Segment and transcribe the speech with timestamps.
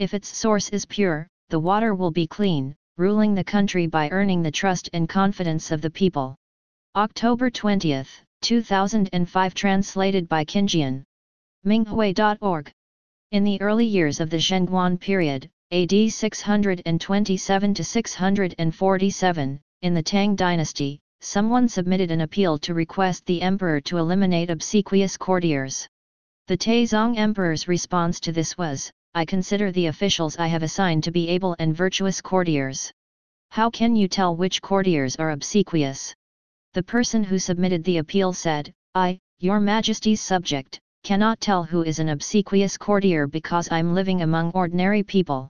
[0.00, 4.40] If its source is pure, the water will be clean, ruling the country by earning
[4.40, 6.36] the trust and confidence of the people.
[6.96, 8.02] October 20,
[8.40, 11.04] 2005 Translated by Qinjian.
[11.66, 12.72] Minghui.org.
[13.32, 20.34] In the early years of the Zhenguan period, AD 627 to 647, in the Tang
[20.34, 25.86] dynasty, someone submitted an appeal to request the emperor to eliminate obsequious courtiers.
[26.46, 31.10] The Taizong emperor's response to this was, I consider the officials I have assigned to
[31.10, 32.92] be able and virtuous courtiers.
[33.50, 36.14] How can you tell which courtiers are obsequious?
[36.74, 41.98] The person who submitted the appeal said, I, your majesty's subject, cannot tell who is
[41.98, 45.48] an obsequious courtier because I'm living among ordinary people.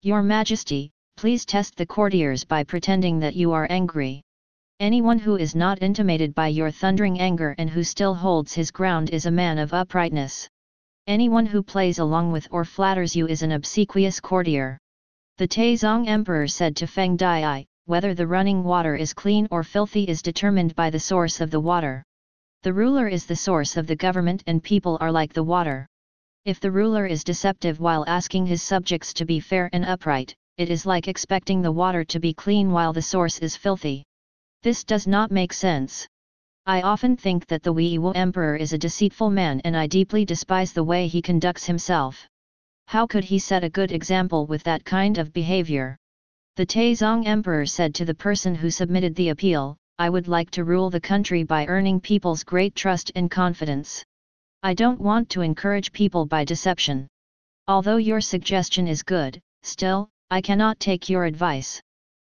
[0.00, 4.22] Your majesty, please test the courtiers by pretending that you are angry.
[4.80, 9.10] Anyone who is not intimated by your thundering anger and who still holds his ground
[9.10, 10.48] is a man of uprightness.
[11.06, 14.78] Anyone who plays along with or flatters you is an obsequious courtier.
[15.36, 20.04] The Taizong emperor said to Feng Dai, whether the running water is clean or filthy
[20.04, 22.02] is determined by the source of the water.
[22.62, 25.86] The ruler is the source of the government and people are like the water.
[26.46, 30.70] If the ruler is deceptive while asking his subjects to be fair and upright, it
[30.70, 34.04] is like expecting the water to be clean while the source is filthy.
[34.62, 36.08] This does not make sense.
[36.66, 40.72] I often think that the Wu emperor is a deceitful man and I deeply despise
[40.72, 42.26] the way he conducts himself.
[42.86, 45.98] How could he set a good example with that kind of behavior?
[46.56, 50.64] The Taizong emperor said to the person who submitted the appeal, I would like to
[50.64, 54.02] rule the country by earning people's great trust and confidence.
[54.62, 57.08] I don't want to encourage people by deception.
[57.68, 61.82] Although your suggestion is good, still, I cannot take your advice.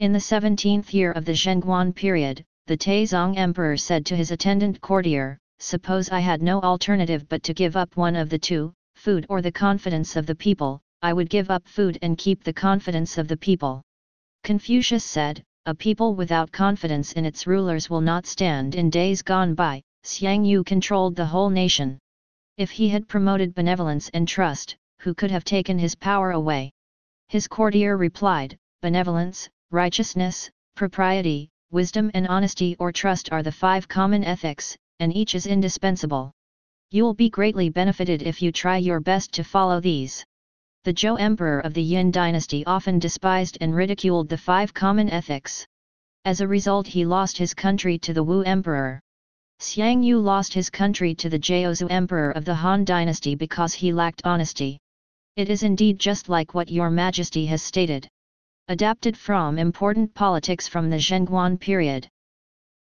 [0.00, 4.80] In the 17th year of the Zhenguan period, the Taizong emperor said to his attendant
[4.80, 9.26] courtier, Suppose I had no alternative but to give up one of the two, food
[9.28, 13.18] or the confidence of the people, I would give up food and keep the confidence
[13.18, 13.82] of the people.
[14.44, 19.54] Confucius said, A people without confidence in its rulers will not stand in days gone
[19.54, 21.98] by, Xiang Yu controlled the whole nation.
[22.56, 26.70] If he had promoted benevolence and trust, who could have taken his power away?
[27.28, 34.22] His courtier replied, Benevolence, righteousness, propriety, wisdom and honesty or trust are the five common
[34.22, 36.30] ethics, and each is indispensable.
[36.92, 40.24] You'll be greatly benefited if you try your best to follow these.
[40.84, 45.66] The Zhou emperor of the Yin dynasty often despised and ridiculed the five common ethics.
[46.24, 49.00] As a result he lost his country to the Wu emperor.
[49.58, 53.92] Xiang Yu lost his country to the Gaozu emperor of the Han dynasty because he
[53.92, 54.78] lacked honesty.
[55.34, 58.08] It is indeed just like what your majesty has stated
[58.68, 62.08] adapted from Important Politics from the Zhenguan period.